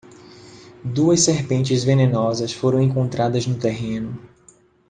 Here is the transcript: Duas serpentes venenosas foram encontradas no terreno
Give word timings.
Duas 0.83 1.19
serpentes 1.21 1.83
venenosas 1.83 2.51
foram 2.51 2.81
encontradas 2.81 3.45
no 3.45 3.59
terreno 3.59 4.17